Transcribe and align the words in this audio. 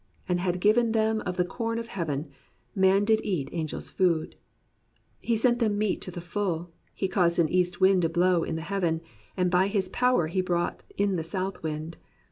And 0.27 0.39
had 0.39 0.59
given 0.59 0.93
them 0.93 1.21
of 1.27 1.37
the 1.37 1.45
com 1.45 1.77
of 1.77 1.89
heaven, 1.89 2.31
Man 2.73 3.05
did 3.05 3.21
eat 3.23 3.53
angel's 3.53 3.91
food: 3.91 4.35
He 5.19 5.37
sent 5.37 5.59
them 5.59 5.77
meat 5.77 6.01
to 6.01 6.09
the 6.09 6.19
full. 6.19 6.71
He 6.95 7.07
caused 7.07 7.37
an 7.37 7.49
east 7.49 7.79
wind 7.79 8.01
to 8.01 8.09
blow 8.09 8.43
in 8.43 8.55
the 8.55 8.63
heaven. 8.63 9.01
And 9.37 9.51
by 9.51 9.67
his 9.67 9.89
power 9.89 10.25
he 10.25 10.41
brought 10.41 10.81
in 10.97 11.17
the 11.17 11.23
south 11.23 11.61
wind. 11.61 11.97